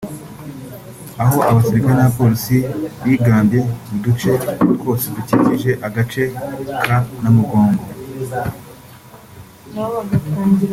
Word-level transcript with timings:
aho 1.23 1.37
abasirikari 1.49 1.95
n’abapolisi 1.97 2.57
bigabye 3.03 3.59
mu 3.89 3.97
duce 4.03 4.31
twose 4.77 5.05
dukikije 5.15 5.71
agace 5.87 6.23
ka 6.83 6.97
Namugongo 7.21 7.83